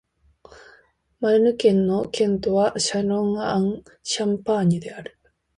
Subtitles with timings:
[1.19, 5.15] マルヌ県の県都はシャロン＝アン＝シャンパーニュである